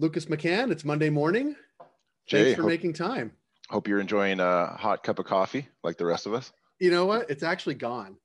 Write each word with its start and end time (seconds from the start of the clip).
Lucas 0.00 0.26
McCann, 0.26 0.70
it's 0.70 0.84
Monday 0.84 1.10
morning. 1.10 1.56
Jay, 2.28 2.44
Thanks 2.44 2.56
for 2.56 2.62
hope, 2.62 2.70
making 2.70 2.92
time. 2.92 3.32
hope 3.68 3.88
you're 3.88 3.98
enjoying 3.98 4.38
a 4.38 4.66
hot 4.66 5.02
cup 5.02 5.18
of 5.18 5.26
coffee 5.26 5.66
like 5.82 5.96
the 5.96 6.06
rest 6.06 6.24
of 6.24 6.34
us. 6.34 6.52
You 6.78 6.92
know 6.92 7.04
what? 7.04 7.28
It's 7.28 7.42
actually 7.42 7.74
gone. 7.74 8.16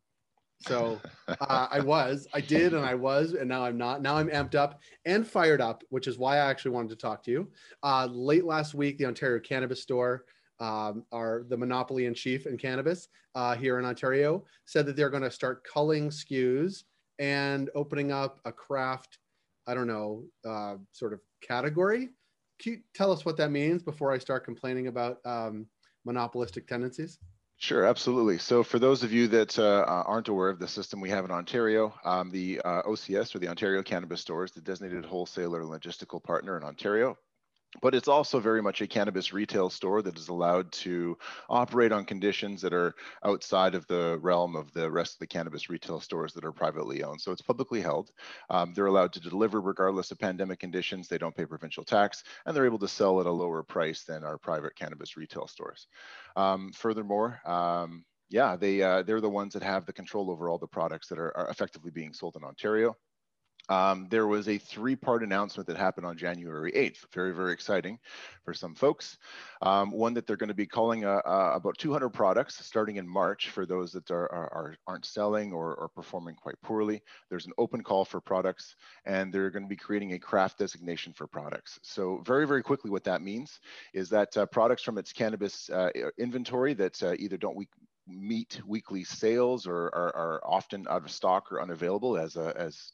So 0.61 1.01
uh, 1.27 1.67
I 1.71 1.79
was, 1.79 2.27
I 2.31 2.41
did, 2.41 2.75
and 2.75 2.85
I 2.85 2.93
was, 2.93 3.33
and 3.33 3.49
now 3.49 3.65
I'm 3.65 3.75
not. 3.75 4.03
Now 4.03 4.17
I'm 4.17 4.29
amped 4.29 4.53
up 4.53 4.81
and 5.05 5.25
fired 5.25 5.61
up, 5.61 5.83
which 5.89 6.05
is 6.05 6.20
why 6.20 6.35
I 6.35 6.49
actually 6.49 6.71
wanted 6.71 6.89
to 6.89 6.95
talk 6.95 7.23
to 7.23 7.31
you. 7.31 7.47
Uh, 7.81 8.07
late 8.11 8.45
last 8.45 8.75
week, 8.75 8.99
the 8.99 9.07
Ontario 9.07 9.39
Cannabis 9.39 9.81
Store, 9.81 10.25
um, 10.59 11.03
our 11.11 11.43
the 11.49 11.57
monopoly 11.57 12.05
in 12.05 12.13
chief 12.13 12.45
in 12.45 12.55
cannabis 12.55 13.07
uh, 13.34 13.55
here 13.55 13.79
in 13.79 13.85
Ontario, 13.85 14.45
said 14.65 14.85
that 14.85 14.95
they're 14.95 15.09
going 15.09 15.23
to 15.23 15.31
start 15.31 15.63
culling 15.63 16.09
SKUs 16.09 16.84
and 17.17 17.71
opening 17.73 18.12
up 18.12 18.40
a 18.45 18.51
craft. 18.51 19.17
I 19.67 19.73
don't 19.73 19.88
know, 19.88 20.23
uh, 20.48 20.76
sort 20.91 21.13
of 21.13 21.20
category. 21.41 22.09
Can 22.59 22.73
you 22.73 22.80
tell 22.94 23.12
us 23.12 23.26
what 23.26 23.38
that 23.38 23.52
means 23.52 23.84
before 23.84 24.12
I 24.12 24.17
start 24.17 24.45
complaining 24.45 24.88
about 24.88 25.17
um, 25.26 25.67
monopolistic 26.05 26.67
tendencies? 26.67 27.20
Sure, 27.58 27.85
absolutely. 27.85 28.38
So, 28.40 28.62
for 28.63 28.77
those 28.77 29.04
of 29.04 29.13
you 29.13 29.27
that 29.30 29.57
uh, 29.57 29.85
aren't 30.05 30.27
aware 30.27 30.49
of 30.49 30.59
the 30.59 30.68
system 30.68 30.99
we 30.99 31.09
have 31.09 31.23
in 31.23 31.31
Ontario, 31.31 31.94
um, 32.04 32.30
the 32.30 32.59
uh, 32.66 32.81
OCS 32.84 33.34
or 33.34 33.40
the 33.40 33.48
Ontario 33.48 33.81
Cannabis 33.81 34.21
Store 34.21 34.44
is 34.44 34.52
the 34.52 34.62
designated 34.62 35.05
wholesaler 35.05 35.62
and 35.62 35.70
logistical 35.70 36.21
partner 36.21 36.57
in 36.57 36.63
Ontario. 36.63 37.18
But 37.82 37.95
it's 37.95 38.08
also 38.08 38.40
very 38.40 38.62
much 38.62 38.82
a 38.82 38.88
cannabis 38.88 39.34
retail 39.34 39.70
store 39.70 40.02
that 40.02 40.18
is 40.18 40.30
allowed 40.30 40.72
to 40.73 41.18
operate 41.50 41.91
on 41.91 42.05
conditions 42.05 42.62
that 42.62 42.73
are 42.73 42.96
outside 43.23 43.76
of 43.76 43.88
the 43.88 44.20
realm 44.21 44.55
of 44.55 44.71
the 44.74 44.90
rest 44.90 45.15
of 45.15 45.20
the 45.20 45.27
cannabis 45.27 45.70
retail 45.70 45.99
stores 45.99 46.34
that 46.34 46.46
are 46.46 46.52
privately 46.52 47.04
owned. 47.04 47.21
So 47.21 47.32
it's 47.32 47.41
publicly 47.41 47.82
held. 47.82 48.12
Um, 48.49 48.74
they're 48.74 48.85
allowed 48.85 49.13
to 49.13 49.20
deliver 49.20 49.62
regardless 49.62 50.12
of 50.12 50.20
pandemic 50.20 50.60
conditions. 50.60 51.07
They 51.07 51.18
don't 51.18 51.35
pay 51.35 51.46
provincial 51.46 51.84
tax, 51.84 52.24
and 52.46 52.55
they're 52.55 52.65
able 52.65 52.80
to 52.80 52.88
sell 52.88 53.20
at 53.20 53.26
a 53.26 53.32
lower 53.32 53.63
price 53.63 54.04
than 54.04 54.24
our 54.24 54.37
private 54.37 54.76
cannabis 54.76 55.18
retail 55.18 55.48
stores. 55.48 55.87
Um, 56.35 56.71
furthermore, 56.74 57.40
um, 57.46 58.05
yeah, 58.30 58.55
they 58.55 58.82
uh, 58.82 59.04
they're 59.04 59.21
the 59.21 59.30
ones 59.30 59.54
that 59.54 59.63
have 59.63 59.85
the 59.85 59.93
control 59.93 60.32
over 60.32 60.49
all 60.49 60.58
the 60.58 60.68
products 60.68 61.08
that 61.10 61.20
are, 61.20 61.35
are 61.37 61.49
effectively 61.49 61.91
being 61.91 62.13
sold 62.13 62.35
in 62.35 62.43
Ontario 62.43 62.96
um, 63.69 64.07
there 64.09 64.28
was 64.28 64.50
a 64.50 64.57
three-part 64.57 65.23
announcement 65.23 65.67
that 65.67 65.78
happened 65.78 66.06
on 66.06 66.17
January 66.17 66.72
8th. 66.73 67.06
Very, 67.13 67.33
very 67.33 67.53
exciting 67.53 67.97
for 68.44 68.53
some 68.53 68.75
folks. 68.75 69.17
Um, 69.61 69.91
one 69.91 70.13
that 70.16 70.28
they're 70.28 70.38
going 70.38 70.50
to 70.50 70.53
be 70.53 70.66
calling 70.66 71.06
uh, 71.06 71.22
uh, 71.25 71.51
about 71.56 71.78
200 71.78 72.09
products 72.09 72.66
starting 72.66 72.97
in 72.97 73.07
March 73.07 73.50
for 73.50 73.66
those 73.66 73.94
that 73.94 74.11
are, 74.11 74.29
are, 74.29 74.75
aren't 74.85 75.06
selling 75.06 75.53
or, 75.53 75.75
or 75.75 75.88
performing 75.88 76.35
quite 76.35 76.61
poorly. 76.61 77.01
There's 77.29 77.45
an 77.45 77.53
open 77.57 77.84
call 77.84 78.03
for 78.03 78.19
products, 78.19 78.75
and 79.06 79.34
they're 79.34 79.50
going 79.50 79.63
to 79.63 79.69
be 79.69 79.78
creating 79.78 80.13
a 80.13 80.19
craft 80.19 80.59
designation 80.59 81.13
for 81.13 81.25
products. 81.25 81.79
So 81.84 82.22
very, 82.25 82.45
very 82.45 82.63
quickly, 82.63 82.91
what 82.91 83.06
that 83.06 83.22
means 83.22 83.59
is 83.94 84.09
that 84.09 84.35
uh, 84.35 84.45
products 84.45 84.84
from 84.84 84.97
its 84.97 85.13
cannabis 85.13 85.69
uh, 85.69 85.89
inventory 86.17 86.73
that 86.73 87.01
uh, 87.01 87.13
either 87.17 87.38
don't 87.38 87.56
we 87.56 87.69
meet 88.07 88.59
weekly 88.67 89.03
sales 89.03 89.66
or 89.66 89.85
are, 89.95 90.16
are, 90.16 90.41
often 90.44 90.85
out 90.89 91.03
of 91.03 91.11
stock 91.11 91.51
or 91.51 91.61
unavailable 91.61 92.17
as 92.17 92.35
a, 92.35 92.53
as 92.57 92.91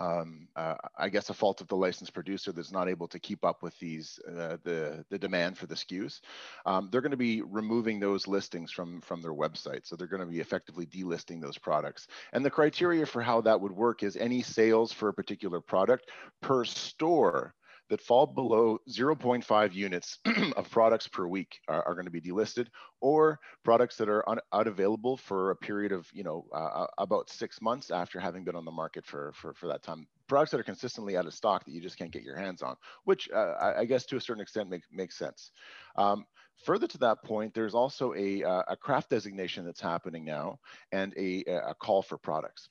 um, 0.00 0.48
uh, 0.56 0.74
I 0.98 1.08
guess 1.08 1.30
a 1.30 1.34
fault 1.34 1.60
of 1.60 1.68
the 1.68 1.76
licensed 1.76 2.14
producer 2.14 2.52
that's 2.52 2.72
not 2.72 2.88
able 2.88 3.08
to 3.08 3.18
keep 3.18 3.44
up 3.44 3.62
with 3.62 3.78
these 3.78 4.18
uh, 4.28 4.56
the 4.64 5.04
the 5.10 5.18
demand 5.18 5.56
for 5.56 5.66
the 5.66 5.74
SKUs. 5.74 6.20
Um, 6.66 6.88
they're 6.90 7.00
going 7.00 7.10
to 7.10 7.16
be 7.16 7.42
removing 7.42 8.00
those 8.00 8.26
listings 8.26 8.72
from 8.72 9.00
from 9.00 9.22
their 9.22 9.34
website, 9.34 9.86
so 9.86 9.96
they're 9.96 10.06
going 10.06 10.20
to 10.20 10.26
be 10.26 10.40
effectively 10.40 10.86
delisting 10.86 11.40
those 11.40 11.58
products. 11.58 12.08
And 12.32 12.44
the 12.44 12.50
criteria 12.50 13.06
for 13.06 13.22
how 13.22 13.40
that 13.42 13.60
would 13.60 13.72
work 13.72 14.02
is 14.02 14.16
any 14.16 14.42
sales 14.42 14.92
for 14.92 15.08
a 15.08 15.14
particular 15.14 15.60
product 15.60 16.10
per 16.40 16.64
store 16.64 17.54
that 17.90 18.00
fall 18.00 18.26
below 18.26 18.78
0.5 18.88 19.74
units 19.74 20.18
of 20.56 20.70
products 20.70 21.06
per 21.06 21.26
week 21.26 21.60
are, 21.68 21.86
are, 21.86 21.94
going 21.94 22.06
to 22.06 22.10
be 22.10 22.20
delisted 22.20 22.66
or 23.00 23.38
products 23.62 23.96
that 23.96 24.08
are 24.08 24.28
un, 24.28 24.38
unavailable 24.52 25.16
for 25.16 25.50
a 25.50 25.56
period 25.56 25.92
of 25.92 26.08
you 26.12 26.24
know 26.24 26.46
uh, 26.52 26.82
uh, 26.82 26.86
about 26.98 27.30
six 27.30 27.60
months 27.60 27.90
after 27.90 28.18
having 28.18 28.44
been 28.44 28.56
on 28.56 28.64
the 28.64 28.70
market 28.70 29.04
for, 29.04 29.32
for, 29.34 29.54
for 29.54 29.66
that 29.66 29.82
time 29.82 30.06
products 30.28 30.50
that 30.50 30.60
are 30.60 30.64
consistently 30.64 31.16
out 31.16 31.26
of 31.26 31.34
stock 31.34 31.64
that 31.64 31.72
you 31.72 31.80
just 31.80 31.98
can't 31.98 32.10
get 32.10 32.22
your 32.22 32.36
hands 32.36 32.62
on 32.62 32.76
which 33.04 33.28
uh, 33.34 33.54
I, 33.60 33.80
I, 33.80 33.84
guess 33.84 34.06
to 34.06 34.16
a 34.16 34.20
certain 34.20 34.42
extent 34.42 34.70
make, 34.70 34.82
makes 34.90 35.18
sense 35.18 35.50
um, 35.96 36.24
Further 36.62 36.86
to 36.86 36.98
that 36.98 37.22
point, 37.24 37.52
there's 37.52 37.74
also 37.74 38.14
a, 38.14 38.42
uh, 38.42 38.62
a 38.68 38.76
craft 38.76 39.10
designation 39.10 39.64
that's 39.64 39.80
happening 39.80 40.24
now 40.24 40.60
and 40.92 41.12
a, 41.16 41.42
a 41.46 41.74
call 41.74 42.00
for 42.00 42.16
products. 42.16 42.68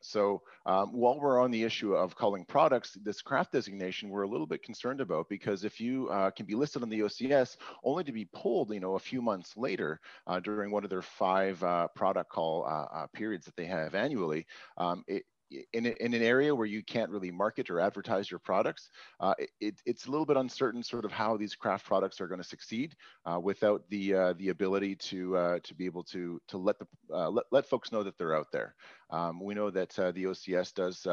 So 0.00 0.42
um, 0.66 0.92
while 0.92 1.18
we're 1.18 1.40
on 1.40 1.50
the 1.50 1.64
issue 1.64 1.94
of 1.94 2.14
calling 2.14 2.44
products, 2.44 2.96
this 3.02 3.22
craft 3.22 3.52
designation 3.52 4.08
we're 4.08 4.22
a 4.22 4.28
little 4.28 4.46
bit 4.46 4.62
concerned 4.62 5.00
about 5.00 5.28
because 5.28 5.64
if 5.64 5.80
you 5.80 6.08
uh, 6.08 6.30
can 6.30 6.46
be 6.46 6.54
listed 6.54 6.82
on 6.82 6.88
the 6.88 7.00
OCS 7.00 7.56
only 7.84 8.04
to 8.04 8.12
be 8.12 8.28
pulled, 8.32 8.72
you 8.72 8.80
know, 8.80 8.94
a 8.94 9.00
few 9.00 9.20
months 9.22 9.56
later 9.56 10.00
uh, 10.26 10.40
during 10.40 10.70
one 10.70 10.84
of 10.84 10.90
their 10.90 11.02
five 11.02 11.62
uh, 11.62 11.88
product 11.94 12.30
call 12.30 12.64
uh, 12.64 12.96
uh, 12.96 13.06
periods 13.12 13.44
that 13.46 13.56
they 13.56 13.66
have 13.66 13.94
annually, 13.94 14.46
um, 14.76 15.04
it, 15.06 15.24
in, 15.72 15.86
in 15.86 16.14
an 16.14 16.22
area 16.22 16.54
where 16.54 16.66
you 16.66 16.82
can't 16.82 17.10
really 17.10 17.30
market 17.30 17.70
or 17.70 17.80
advertise 17.80 18.30
your 18.30 18.40
products, 18.40 18.90
uh, 19.20 19.34
it, 19.60 19.80
it's 19.86 20.06
a 20.06 20.10
little 20.10 20.26
bit 20.26 20.36
uncertain 20.36 20.82
sort 20.82 21.04
of 21.04 21.12
how 21.12 21.36
these 21.36 21.54
craft 21.54 21.86
products 21.86 22.20
are 22.20 22.28
going 22.28 22.40
to 22.40 22.46
succeed 22.46 22.94
uh, 23.26 23.38
without 23.40 23.82
the 23.90 24.14
uh, 24.14 24.34
the 24.38 24.50
ability 24.50 24.96
to 24.96 25.36
uh, 25.36 25.58
to 25.62 25.74
be 25.74 25.86
able 25.86 26.04
to 26.04 26.40
to 26.48 26.58
let 26.58 26.78
the 26.78 26.86
uh, 27.12 27.28
let, 27.30 27.44
let 27.50 27.66
folks 27.66 27.92
know 27.92 28.02
that 28.02 28.16
they're 28.18 28.36
out 28.36 28.52
there. 28.52 28.74
Um, 29.10 29.42
we 29.42 29.54
know 29.54 29.70
that 29.70 29.98
uh, 29.98 30.12
the 30.12 30.24
OCS 30.24 30.74
does 30.74 31.06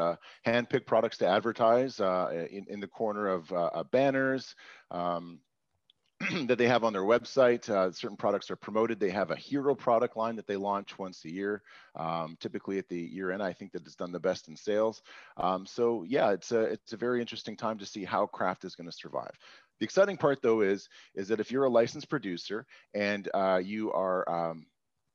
handpick 0.46 0.86
products 0.86 1.18
to 1.18 1.26
advertise 1.26 1.98
in, 1.98 2.66
in 2.68 2.80
the 2.80 2.88
corner 2.88 3.28
of 3.28 3.90
banners. 3.90 4.54
Um, 4.90 5.40
that 6.46 6.58
they 6.58 6.68
have 6.68 6.84
on 6.84 6.92
their 6.92 7.02
website. 7.02 7.68
Uh, 7.68 7.90
certain 7.92 8.16
products 8.16 8.50
are 8.50 8.56
promoted. 8.56 8.98
They 8.98 9.10
have 9.10 9.30
a 9.30 9.36
hero 9.36 9.74
product 9.74 10.16
line 10.16 10.36
that 10.36 10.46
they 10.46 10.56
launch 10.56 10.98
once 10.98 11.24
a 11.24 11.30
year, 11.30 11.62
um, 11.94 12.36
typically 12.40 12.78
at 12.78 12.88
the 12.88 12.98
year 12.98 13.32
end. 13.32 13.42
I 13.42 13.52
think 13.52 13.72
that 13.72 13.84
it's 13.84 13.96
done 13.96 14.12
the 14.12 14.20
best 14.20 14.48
in 14.48 14.56
sales. 14.56 15.02
Um, 15.36 15.66
so 15.66 16.04
yeah, 16.06 16.30
it's 16.30 16.52
a 16.52 16.60
it's 16.62 16.92
a 16.92 16.96
very 16.96 17.20
interesting 17.20 17.56
time 17.56 17.78
to 17.78 17.86
see 17.86 18.04
how 18.04 18.26
craft 18.26 18.64
is 18.64 18.74
going 18.74 18.88
to 18.88 18.96
survive. 18.96 19.32
The 19.78 19.84
exciting 19.84 20.16
part 20.16 20.40
though 20.42 20.62
is 20.62 20.88
is 21.14 21.28
that 21.28 21.40
if 21.40 21.50
you're 21.50 21.64
a 21.64 21.70
licensed 21.70 22.08
producer 22.08 22.66
and 22.94 23.28
uh, 23.34 23.60
you 23.62 23.92
are 23.92 24.28
um, 24.28 24.66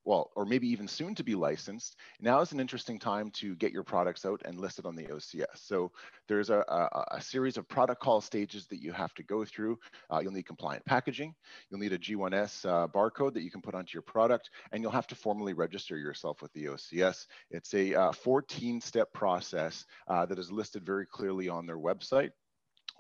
well, 0.04 0.32
or 0.36 0.46
maybe 0.46 0.68
even 0.68 0.88
soon 0.88 1.14
to 1.16 1.24
be 1.24 1.36
licensed, 1.36 1.96
now 2.20 2.42
is 2.42 2.52
an 2.52 2.60
interesting 2.60 2.98
time 2.98 3.30
to 3.32 3.56
get 3.56 3.72
your 3.72 3.84
products 3.84 4.26
out 4.26 4.42
and 4.46 4.60
listed 4.60 4.86
on 4.86 4.96
the 4.96 5.04
OCS. 5.04 5.58
So 5.58 5.92
there's 6.28 6.50
a, 6.50 6.64
a, 6.68 7.16
a 7.18 7.22
series 7.22 7.58
of 7.58 7.68
product 7.68 8.02
call 8.02 8.22
stages 8.22 8.68
that 8.68 8.82
you 8.82 8.92
have 8.92 9.14
to 9.16 9.24
go 9.24 9.46
through. 9.46 9.78
Uh, 10.12 10.20
you'll 10.20 10.32
need 10.32 10.46
compliant 10.46 10.86
packaging. 10.86 11.34
You'll 11.70 11.80
need 11.80 11.94
a 11.94 11.98
GS1 11.98 12.66
uh, 12.66 12.88
barcode 12.88 13.34
that 13.34 13.44
you 13.44 13.52
can 13.52 13.62
put 13.62 13.76
onto 13.76 13.94
your 13.94 14.02
product, 14.02 14.50
and 14.72 14.82
you'll 14.82 14.92
have 14.92 15.08
to 15.08 15.16
formally 15.16 15.54
register 15.54 15.98
yourself 15.98 16.42
with 16.42 16.52
the 16.54 16.66
OCS. 16.66 17.28
It's 17.52 17.74
a 17.74 17.92
14-step 17.92 19.10
uh, 19.14 19.18
process 19.18 19.86
uh, 20.08 20.26
that 20.26 20.40
is 20.40 20.52
listed 20.52 20.86
very 20.86 21.06
clearly 21.06 21.50
on 21.50 21.66
their 21.66 21.78
website. 21.78 22.32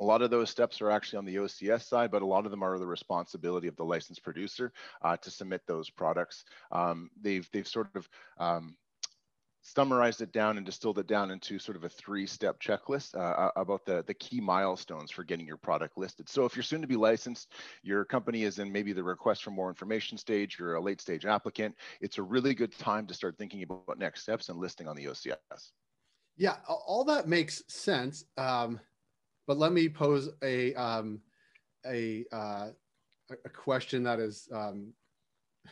A 0.02 0.04
lot 0.04 0.24
of 0.24 0.32
those 0.32 0.50
steps 0.50 0.82
are 0.82 0.90
actually 0.90 1.20
on 1.20 1.26
the 1.26 1.36
OCS 1.36 1.84
side, 1.84 2.10
but 2.10 2.24
a 2.24 2.26
lot 2.26 2.46
of 2.46 2.52
them 2.52 2.64
are 2.64 2.80
the 2.80 2.88
responsibility 2.88 3.68
of 3.68 3.76
the 3.76 3.86
licensed 3.86 4.24
producer 4.24 4.74
uh, 5.04 5.16
to 5.18 5.30
submit 5.30 5.62
those 5.68 5.92
products. 5.92 6.44
Um, 6.72 7.12
they've, 7.22 7.48
they've 7.54 7.68
sort 7.68 7.96
of 7.96 8.10
um, 8.40 8.76
summarized 9.62 10.22
it 10.22 10.32
down 10.32 10.58
and 10.58 10.66
distilled 10.66 10.98
it 10.98 11.06
down 11.06 11.30
into 11.30 11.60
sort 11.60 11.78
of 11.78 11.84
a 11.84 11.90
three-step 11.90 12.60
checklist 12.60 13.16
uh, 13.16 13.52
about 13.56 13.86
the, 13.86 14.04
the 14.08 14.14
key 14.16 14.42
milestones 14.42 15.12
for 15.12 15.24
getting 15.24 15.46
your 15.46 15.58
product 15.58 15.96
listed. 16.00 16.28
So 16.28 16.46
if 16.46 16.56
you're 16.56 16.64
soon 16.64 16.82
to 16.82 16.88
be 16.88 16.96
licensed, 16.96 17.52
your 17.84 18.04
company 18.04 18.42
is 18.42 18.58
in 18.58 18.72
maybe 18.72 18.94
the 18.94 19.04
request 19.04 19.44
for 19.44 19.52
more 19.52 19.70
information 19.70 20.18
stage, 20.18 20.58
you're 20.58 20.76
a 20.76 20.82
late 20.82 21.00
stage 21.00 21.28
applicant, 21.28 21.76
it's 22.02 22.18
a 22.18 22.24
really 22.24 22.56
good 22.56 22.76
time 22.76 23.06
to 23.06 23.14
start 23.14 23.38
thinking 23.38 23.62
about 23.62 24.00
next 24.00 24.24
steps 24.24 24.50
and 24.50 24.58
listing 24.58 24.88
on 24.88 24.96
the 24.96 25.06
OCS. 25.06 25.36
Yeah, 26.38 26.56
all 26.68 27.04
that 27.06 27.28
makes 27.28 27.62
sense. 27.68 28.26
Um, 28.36 28.80
but 29.48 29.58
let 29.58 29.74
me 29.74 29.90
pose 29.90 30.30
a 30.44 30.74
um, 30.76 31.22
a 31.86 32.26
uh, 32.32 32.70
a 33.46 33.50
question 33.50 34.04
that 34.04 34.20
is 34.20 34.48
um, 34.54 34.94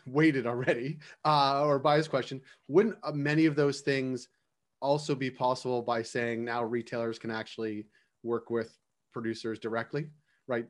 weighted 0.05 0.47
already, 0.47 0.99
uh, 1.25 1.63
or 1.63 1.79
biased 1.79 2.09
question. 2.09 2.41
Wouldn't 2.67 2.97
uh, 3.03 3.11
many 3.11 3.45
of 3.45 3.55
those 3.55 3.81
things 3.81 4.27
also 4.81 5.15
be 5.15 5.29
possible 5.29 5.81
by 5.81 6.01
saying 6.01 6.45
now 6.45 6.63
retailers 6.63 7.19
can 7.19 7.31
actually 7.31 7.85
work 8.23 8.49
with 8.49 8.77
producers 9.13 9.59
directly? 9.59 10.07
Right. 10.47 10.65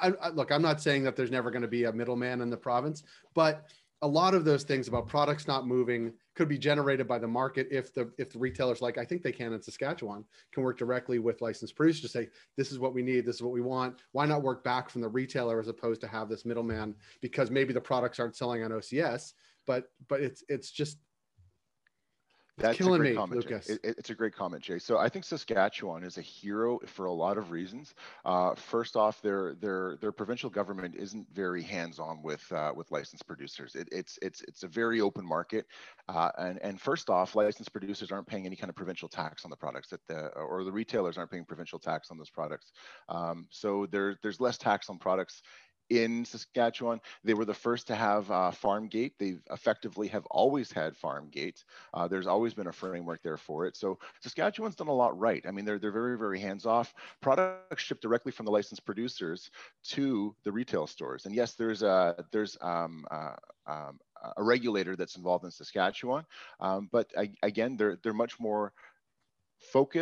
I, 0.00 0.12
I, 0.22 0.28
look, 0.28 0.52
I'm 0.52 0.62
not 0.62 0.80
saying 0.80 1.02
that 1.04 1.16
there's 1.16 1.30
never 1.30 1.50
going 1.50 1.62
to 1.62 1.68
be 1.68 1.84
a 1.84 1.92
middleman 1.92 2.40
in 2.40 2.50
the 2.50 2.56
province, 2.56 3.02
but 3.34 3.68
a 4.02 4.08
lot 4.08 4.34
of 4.34 4.44
those 4.44 4.64
things 4.64 4.88
about 4.88 5.08
products 5.08 5.46
not 5.46 5.66
moving 5.66 6.12
could 6.34 6.48
be 6.48 6.58
generated 6.58 7.06
by 7.06 7.18
the 7.18 7.28
market 7.28 7.68
if 7.70 7.94
the 7.94 8.10
if 8.18 8.32
the 8.32 8.38
retailers 8.38 8.82
like 8.82 8.98
I 8.98 9.04
think 9.04 9.22
they 9.22 9.32
can 9.32 9.52
in 9.52 9.62
Saskatchewan 9.62 10.24
can 10.52 10.62
work 10.62 10.76
directly 10.76 11.18
with 11.18 11.40
licensed 11.40 11.76
producers 11.76 12.02
to 12.02 12.08
say 12.08 12.28
this 12.56 12.72
is 12.72 12.78
what 12.78 12.92
we 12.92 13.02
need, 13.02 13.24
this 13.24 13.36
is 13.36 13.42
what 13.42 13.52
we 13.52 13.60
want. 13.60 14.00
Why 14.12 14.26
not 14.26 14.42
work 14.42 14.64
back 14.64 14.90
from 14.90 15.00
the 15.00 15.08
retailer 15.08 15.60
as 15.60 15.68
opposed 15.68 16.00
to 16.02 16.08
have 16.08 16.28
this 16.28 16.44
middleman 16.44 16.94
because 17.20 17.50
maybe 17.50 17.72
the 17.72 17.80
products 17.80 18.18
aren't 18.18 18.36
selling 18.36 18.62
on 18.64 18.72
OCS, 18.72 19.32
but 19.66 19.90
but 20.08 20.20
it's 20.20 20.44
it's 20.48 20.70
just 20.70 20.98
That's 22.56 22.78
killing 22.78 22.94
a 22.94 22.98
great 22.98 23.10
me, 23.10 23.16
comment, 23.16 23.42
Jay. 23.42 23.48
Lucas. 23.50 23.68
It- 23.68 23.80
it's 23.84 24.10
a 24.10 24.14
great 24.14 24.34
comment, 24.34 24.62
Jay. 24.62 24.78
So 24.78 24.96
I 24.98 25.08
think 25.08 25.24
Saskatchewan 25.24 26.04
is 26.04 26.18
a 26.18 26.20
hero 26.20 26.78
for 26.86 27.06
a 27.06 27.12
lot 27.12 27.36
of 27.36 27.50
reasons. 27.50 27.94
Uh, 28.24 28.54
first 28.54 28.96
off, 28.96 29.20
their 29.22 29.54
their 29.54 29.96
their 29.96 30.12
provincial 30.12 30.48
government 30.50 30.94
isn't 30.94 31.28
very 31.32 31.62
hands-on 31.62 32.22
with 32.22 32.50
uh, 32.52 32.72
with 32.74 32.90
licensed 32.92 33.26
producers. 33.26 33.74
It, 33.74 33.88
it's 33.90 34.18
it's 34.22 34.40
it's 34.42 34.62
a 34.62 34.68
very 34.68 35.00
open 35.00 35.26
market, 35.26 35.66
uh, 36.08 36.30
and 36.38 36.60
and 36.62 36.80
first 36.80 37.10
off, 37.10 37.34
licensed 37.34 37.72
producers 37.72 38.12
aren't 38.12 38.26
paying 38.26 38.46
any 38.46 38.56
kind 38.56 38.70
of 38.70 38.76
provincial 38.76 39.08
tax 39.08 39.44
on 39.44 39.50
the 39.50 39.56
products 39.56 39.88
that 39.88 40.06
the 40.06 40.28
or 40.28 40.62
the 40.62 40.72
retailers 40.72 41.18
aren't 41.18 41.32
paying 41.32 41.44
provincial 41.44 41.80
tax 41.80 42.10
on 42.12 42.18
those 42.18 42.30
products. 42.30 42.72
Um, 43.08 43.48
so 43.50 43.86
there 43.86 44.16
there's 44.22 44.40
less 44.40 44.58
tax 44.58 44.88
on 44.88 44.98
products 44.98 45.42
in 45.90 46.24
Saskatchewan. 46.24 47.00
They 47.22 47.34
were 47.34 47.44
the 47.44 47.54
first 47.54 47.86
to 47.88 47.94
have 47.94 48.30
uh, 48.30 48.50
farm 48.50 48.88
gate. 48.88 49.14
They 49.18 49.36
effectively 49.50 50.08
have 50.08 50.26
always 50.26 50.72
had 50.72 50.96
farm 50.96 51.28
gate. 51.30 51.64
Uh, 51.92 52.08
there's 52.08 52.26
always 52.26 52.54
been 52.54 52.66
a 52.66 52.72
framework 52.72 53.22
there 53.22 53.36
for 53.36 53.66
it. 53.66 53.76
So 53.76 53.98
Saskatchewan's 54.20 54.76
done 54.76 54.88
a 54.88 54.92
lot 54.92 55.18
right. 55.18 55.44
I 55.46 55.50
mean, 55.50 55.64
they're 55.64 55.78
they're 55.78 55.92
very 55.92 56.16
very 56.18 56.38
hands 56.40 56.66
off. 56.66 56.94
Products 57.20 57.82
shipped 57.82 58.02
directly 58.02 58.32
from 58.32 58.46
the 58.46 58.52
licensed 58.52 58.84
producers 58.84 59.50
to 59.84 60.34
the 60.44 60.52
retail 60.52 60.86
stores. 60.86 61.26
And 61.26 61.34
yes, 61.34 61.54
there's 61.54 61.82
a 61.82 62.24
there's 62.32 62.56
um, 62.60 63.04
uh, 63.10 63.34
um, 63.66 63.98
a 64.36 64.42
regulator 64.42 64.96
that's 64.96 65.16
involved 65.16 65.44
in 65.44 65.50
Saskatchewan, 65.50 66.24
um, 66.60 66.88
but 66.90 67.10
I, 67.16 67.30
again, 67.42 67.76
they're 67.76 67.98
they're 68.02 68.12
much 68.14 68.40
more 68.40 68.72
focused 69.58 69.92